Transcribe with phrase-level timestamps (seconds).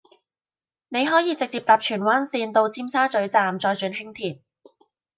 [0.89, 4.39] 你可以直接搭荃灣綫到尖沙咀站再轉輕鐵